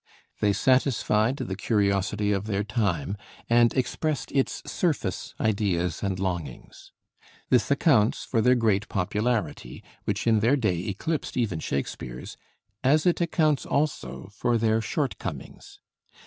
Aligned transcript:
They 0.39 0.51
satisfied 0.51 1.35
the 1.37 1.55
curiosity 1.55 2.31
of 2.31 2.47
their 2.47 2.63
time, 2.63 3.17
and 3.47 3.71
expressed 3.75 4.31
its 4.31 4.63
surface 4.65 5.35
ideas 5.39 6.01
and 6.01 6.17
longings. 6.17 6.91
This 7.51 7.69
accounts 7.69 8.25
for 8.25 8.41
their 8.41 8.55
great 8.55 8.89
popularity, 8.89 9.83
which 10.05 10.25
in 10.25 10.39
their 10.39 10.55
day 10.55 10.79
eclipsed 10.87 11.37
even 11.37 11.59
Shakespeare's, 11.59 12.35
as 12.83 13.05
it 13.05 13.21
accounts 13.21 13.63
also 13.63 14.29
for 14.33 14.57
their 14.57 14.81
shortcomings. 14.81 15.79